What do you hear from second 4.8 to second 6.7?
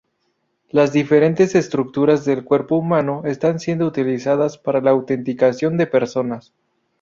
la autenticación de personas.